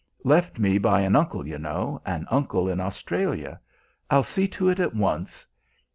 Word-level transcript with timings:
Left 0.23 0.57
me 0.57 0.79
by 0.79 1.01
an 1.01 1.15
uncle, 1.15 1.45
you 1.47 1.59
know, 1.59 2.01
an 2.07 2.25
uncle 2.31 2.67
in 2.67 2.79
Australia. 2.79 3.59
I'll 4.09 4.23
see 4.23 4.47
to 4.47 4.67
it 4.69 4.79
at 4.79 4.95
once. 4.95 5.45